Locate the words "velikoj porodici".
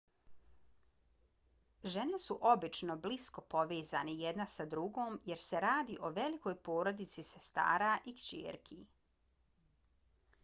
6.15-7.25